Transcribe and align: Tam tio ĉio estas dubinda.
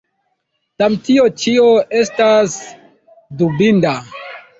Tam 0.81 0.95
tio 1.09 1.25
ĉio 1.43 1.67
estas 1.99 2.55
dubinda. 3.43 3.93